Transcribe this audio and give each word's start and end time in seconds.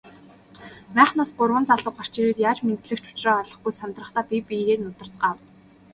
Майхнаас 0.95 1.31
гурван 1.37 1.65
залуу 1.69 1.93
гарч 1.97 2.13
ирээд 2.19 2.43
яаж 2.49 2.57
мэндлэх 2.65 2.99
ч 3.03 3.07
учраа 3.11 3.39
олохгүй 3.43 3.73
сандрахдаа 3.79 4.23
бие 4.29 4.41
биеэ 4.47 4.75
нударцгаав. 4.79 5.37